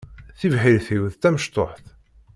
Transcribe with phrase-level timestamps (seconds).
[0.39, 1.85] Tibḥirt-iw d tamecṭuḥt.